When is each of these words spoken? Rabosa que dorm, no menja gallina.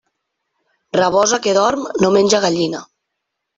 Rabosa 0.99 1.39
que 1.45 1.55
dorm, 1.59 1.85
no 2.01 2.13
menja 2.19 2.43
gallina. 2.49 2.83